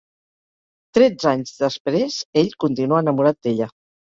[0.97, 3.71] Tretze anys després, ell continua enamorat d'ella.